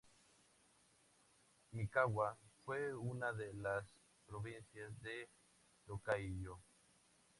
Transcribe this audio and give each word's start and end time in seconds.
Mikawa 1.73 2.35
fue 2.65 2.91
una 2.95 3.33
de 3.33 3.53
las 3.53 3.85
provincias 4.25 4.99
de 5.03 5.29
Tōkaidō. 5.85 6.57